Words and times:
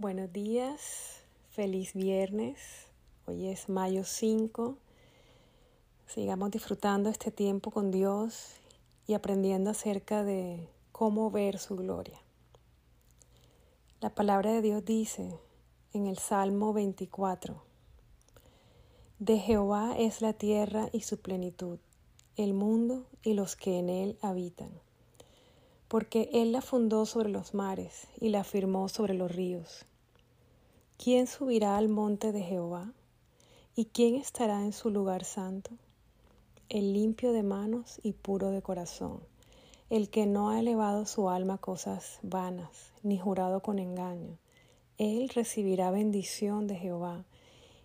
Buenos 0.00 0.32
días, 0.32 1.24
feliz 1.50 1.92
viernes. 1.92 2.86
Hoy 3.26 3.48
es 3.48 3.68
mayo 3.68 4.04
5. 4.04 4.78
Sigamos 6.06 6.52
disfrutando 6.52 7.10
este 7.10 7.32
tiempo 7.32 7.72
con 7.72 7.90
Dios 7.90 8.60
y 9.08 9.14
aprendiendo 9.14 9.70
acerca 9.70 10.22
de 10.22 10.68
cómo 10.92 11.32
ver 11.32 11.58
su 11.58 11.74
gloria. 11.74 12.20
La 14.00 14.14
palabra 14.14 14.52
de 14.52 14.62
Dios 14.62 14.84
dice 14.84 15.36
en 15.92 16.06
el 16.06 16.18
Salmo 16.18 16.72
24, 16.72 17.60
De 19.18 19.38
Jehová 19.38 19.96
es 19.98 20.22
la 20.22 20.32
tierra 20.32 20.90
y 20.92 21.00
su 21.00 21.20
plenitud, 21.20 21.80
el 22.36 22.54
mundo 22.54 23.08
y 23.24 23.34
los 23.34 23.56
que 23.56 23.80
en 23.80 23.88
él 23.88 24.16
habitan 24.22 24.70
porque 25.88 26.28
Él 26.34 26.52
la 26.52 26.60
fundó 26.60 27.06
sobre 27.06 27.30
los 27.30 27.54
mares 27.54 28.06
y 28.20 28.28
la 28.28 28.44
firmó 28.44 28.88
sobre 28.88 29.14
los 29.14 29.34
ríos. 29.34 29.86
¿Quién 31.00 31.28
subirá 31.28 31.76
al 31.76 31.88
monte 31.88 32.32
de 32.32 32.42
Jehová? 32.42 32.92
¿Y 33.76 33.84
quién 33.84 34.16
estará 34.16 34.64
en 34.64 34.72
su 34.72 34.90
lugar 34.90 35.22
santo? 35.22 35.70
El 36.68 36.92
limpio 36.92 37.32
de 37.32 37.44
manos 37.44 38.00
y 38.02 38.14
puro 38.14 38.50
de 38.50 38.62
corazón, 38.62 39.20
el 39.90 40.10
que 40.10 40.26
no 40.26 40.50
ha 40.50 40.58
elevado 40.58 41.06
su 41.06 41.30
alma 41.30 41.54
a 41.54 41.58
cosas 41.58 42.18
vanas, 42.22 42.92
ni 43.04 43.16
jurado 43.16 43.60
con 43.60 43.78
engaño. 43.78 44.38
Él 44.98 45.28
recibirá 45.28 45.92
bendición 45.92 46.66
de 46.66 46.74
Jehová 46.74 47.24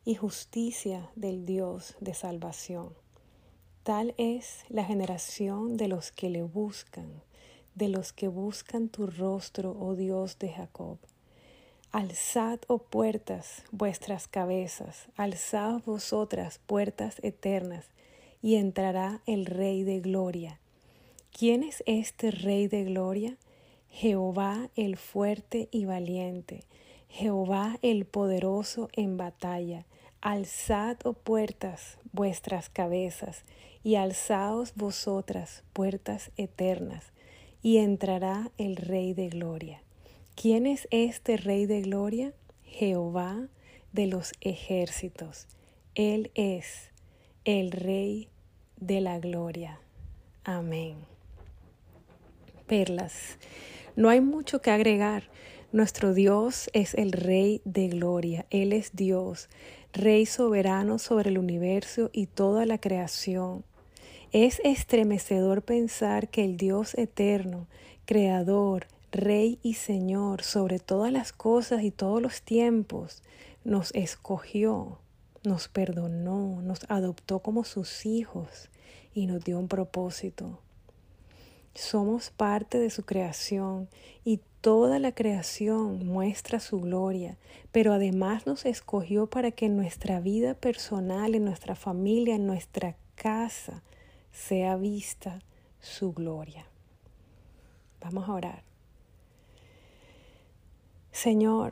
y 0.05 0.15
justicia 0.15 1.11
del 1.15 1.45
Dios 1.45 1.95
de 1.99 2.15
salvación. 2.15 2.95
Tal 3.83 4.15
es 4.17 4.65
la 4.69 4.85
generación 4.85 5.77
de 5.77 5.87
los 5.87 6.11
que 6.11 6.31
le 6.31 6.41
buscan 6.41 7.21
de 7.75 7.89
los 7.89 8.13
que 8.13 8.27
buscan 8.27 8.89
tu 8.89 9.07
rostro, 9.07 9.75
oh 9.79 9.95
Dios 9.95 10.37
de 10.37 10.49
Jacob. 10.49 10.99
Alzad, 11.93 12.57
oh 12.69 12.79
puertas, 12.79 13.65
vuestras 13.69 14.27
cabezas, 14.27 15.09
alzad 15.15 15.79
vosotras 15.85 16.59
puertas 16.65 17.17
eternas, 17.21 17.85
y 18.41 18.55
entrará 18.55 19.21
el 19.27 19.45
Rey 19.45 19.83
de 19.83 19.99
Gloria. 19.99 20.59
¿Quién 21.31 21.61
es 21.61 21.83
este 21.85 22.31
Rey 22.31 22.67
de 22.67 22.85
Gloria? 22.85 23.37
Jehová 23.89 24.71
el 24.75 24.97
fuerte 24.97 25.69
y 25.69 25.85
valiente, 25.85 26.63
Jehová 27.09 27.77
el 27.83 28.05
poderoso 28.05 28.89
en 28.93 29.15
batalla. 29.15 29.85
Alzad, 30.19 30.97
oh 31.03 31.13
puertas, 31.13 31.99
vuestras 32.11 32.69
cabezas, 32.69 33.43
y 33.83 33.97
alzaos 33.97 34.73
vosotras 34.73 35.63
puertas 35.73 36.31
eternas, 36.37 37.13
y 37.61 37.77
entrará 37.77 38.49
el 38.57 38.77
Rey 38.77 39.13
de 39.13 39.29
Gloria. 39.29 39.83
¿Quién 40.35 40.65
es 40.65 40.87
este 40.91 41.37
Rey 41.37 41.65
de 41.67 41.81
Gloria? 41.81 42.33
Jehová 42.63 43.47
de 43.91 44.07
los 44.07 44.33
ejércitos. 44.41 45.47
Él 45.95 46.31
es 46.33 46.89
el 47.45 47.71
Rey 47.71 48.29
de 48.77 48.99
la 48.99 49.19
Gloria. 49.19 49.79
Amén. 50.43 50.97
Perlas. 52.67 53.37
No 53.95 54.09
hay 54.09 54.21
mucho 54.21 54.61
que 54.61 54.71
agregar. 54.71 55.29
Nuestro 55.71 56.13
Dios 56.13 56.69
es 56.73 56.93
el 56.95 57.11
Rey 57.11 57.61
de 57.63 57.87
Gloria. 57.89 58.45
Él 58.49 58.73
es 58.73 58.95
Dios, 58.95 59.49
Rey 59.93 60.25
soberano 60.25 60.97
sobre 60.99 61.29
el 61.29 61.37
universo 61.37 62.09
y 62.11 62.25
toda 62.25 62.65
la 62.65 62.79
creación. 62.79 63.63
Es 64.31 64.59
estremecedor 64.63 65.61
pensar 65.61 66.27
que 66.27 66.43
el 66.43 66.57
Dios 66.57 66.95
eterno, 66.95 67.67
Creador, 68.05 68.87
Rey 69.13 69.59
y 69.61 69.75
Señor 69.75 70.41
sobre 70.41 70.79
todas 70.79 71.11
las 71.11 71.33
cosas 71.33 71.83
y 71.83 71.91
todos 71.91 72.19
los 72.19 72.41
tiempos, 72.41 73.21
nos 73.63 73.93
escogió, 73.93 74.97
nos 75.43 75.67
perdonó, 75.67 76.63
nos 76.63 76.89
adoptó 76.89 77.37
como 77.37 77.63
sus 77.63 78.07
hijos 78.07 78.69
y 79.13 79.27
nos 79.27 79.43
dio 79.43 79.59
un 79.59 79.67
propósito. 79.67 80.57
Somos 81.75 82.31
parte 82.31 82.79
de 82.79 82.89
su 82.89 83.03
creación 83.05 83.87
y 84.25 84.39
toda 84.61 84.97
la 84.97 85.13
creación 85.13 86.07
muestra 86.07 86.59
su 86.59 86.81
gloria, 86.81 87.37
pero 87.71 87.93
además 87.93 88.47
nos 88.47 88.65
escogió 88.65 89.27
para 89.27 89.51
que 89.51 89.67
en 89.67 89.77
nuestra 89.77 90.21
vida 90.21 90.55
personal, 90.55 91.35
en 91.35 91.45
nuestra 91.45 91.75
familia, 91.75 92.33
en 92.33 92.47
nuestra 92.47 92.95
casa, 93.13 93.83
sea 94.31 94.75
vista 94.75 95.37
su 95.79 96.13
gloria. 96.13 96.65
Vamos 98.01 98.27
a 98.27 98.33
orar. 98.33 98.72
Señor, 101.23 101.71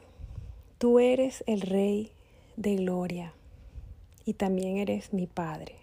tú 0.77 0.99
eres 0.99 1.43
el 1.45 1.59
Rey 1.59 2.13
de 2.55 2.77
gloria 2.77 3.33
y 4.23 4.35
también 4.35 4.77
eres 4.77 5.11
mi 5.11 5.27
Padre. 5.27 5.75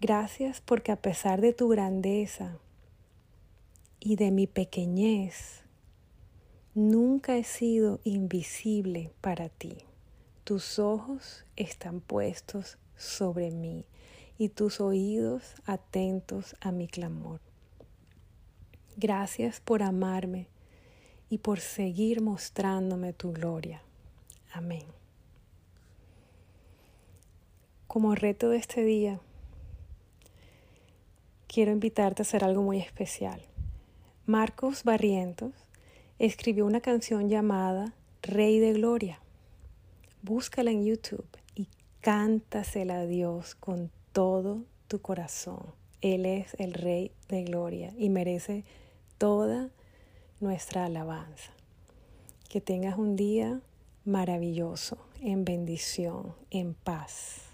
Gracias 0.00 0.60
porque 0.60 0.90
a 0.90 0.96
pesar 0.96 1.40
de 1.40 1.52
tu 1.52 1.68
grandeza 1.68 2.58
y 4.00 4.16
de 4.16 4.32
mi 4.32 4.48
pequeñez, 4.48 5.62
nunca 6.74 7.36
he 7.36 7.44
sido 7.44 8.00
invisible 8.02 9.12
para 9.20 9.50
ti. 9.50 9.76
Tus 10.42 10.80
ojos 10.80 11.44
están 11.54 12.00
puestos 12.00 12.76
sobre 12.96 13.52
mí 13.52 13.84
y 14.36 14.48
tus 14.48 14.80
oídos 14.80 15.54
atentos 15.64 16.56
a 16.60 16.72
mi 16.72 16.88
clamor. 16.88 17.40
Gracias 18.96 19.60
por 19.60 19.84
amarme 19.84 20.48
y 21.30 21.38
por 21.38 21.60
seguir 21.60 22.20
mostrándome 22.20 23.12
tu 23.12 23.32
gloria. 23.32 23.82
Amén. 24.52 24.84
Como 27.86 28.14
reto 28.14 28.50
de 28.50 28.58
este 28.58 28.84
día, 28.84 29.20
quiero 31.46 31.72
invitarte 31.72 32.22
a 32.22 32.24
hacer 32.24 32.44
algo 32.44 32.62
muy 32.62 32.78
especial. 32.78 33.40
Marcos 34.26 34.84
Barrientos 34.84 35.52
escribió 36.18 36.66
una 36.66 36.80
canción 36.80 37.28
llamada 37.28 37.94
Rey 38.22 38.58
de 38.58 38.74
Gloria. 38.74 39.20
Búscala 40.22 40.70
en 40.70 40.84
YouTube 40.84 41.26
y 41.54 41.68
cántasela 42.00 43.00
a 43.00 43.06
Dios 43.06 43.54
con 43.54 43.90
todo 44.12 44.64
tu 44.88 45.00
corazón. 45.00 45.60
Él 46.00 46.26
es 46.26 46.54
el 46.58 46.74
Rey 46.74 47.10
de 47.28 47.44
Gloria 47.44 47.92
y 47.96 48.10
merece 48.10 48.64
toda 49.16 49.70
nuestra 50.40 50.84
alabanza. 50.84 51.52
Que 52.48 52.60
tengas 52.60 52.96
un 52.96 53.16
día 53.16 53.60
maravilloso, 54.04 54.98
en 55.20 55.44
bendición, 55.44 56.34
en 56.50 56.74
paz. 56.74 57.47